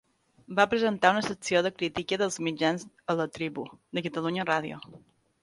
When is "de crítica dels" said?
1.67-2.39